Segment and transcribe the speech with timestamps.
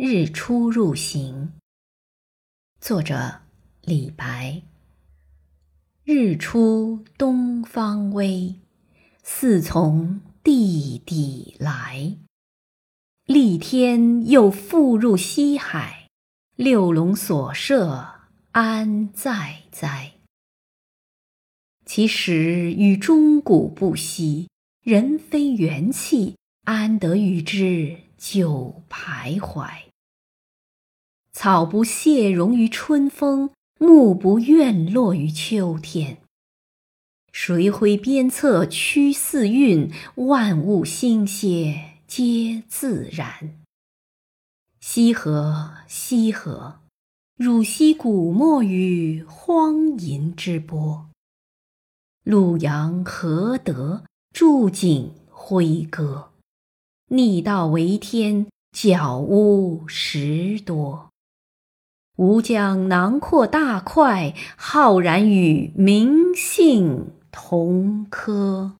[0.00, 1.54] 日出入行。
[2.80, 3.40] 作者
[3.82, 4.62] 李白。
[6.04, 8.54] 日出东方微，
[9.24, 12.16] 似从地底来。
[13.24, 16.08] 立天又复入西海，
[16.54, 18.20] 六龙所舍
[18.52, 20.12] 安在哉？
[21.84, 24.48] 其实与钟鼓不息，
[24.84, 26.36] 人非元气，
[26.66, 29.87] 安得与之久徘徊？
[31.32, 36.18] 草不谢荣于春风，木不怨落于秋天。
[37.30, 39.92] 谁挥鞭策驱四运？
[40.16, 43.60] 万物兴歇皆自然。
[44.80, 46.80] 西河，西河，
[47.36, 51.08] 汝兮古没于荒淫之波。
[52.24, 56.30] 陆阳何德，筑井挥戈？
[57.10, 61.10] 逆道为天，矫污实多。
[62.18, 68.72] 吾将囊括大块，浩然与民性同科。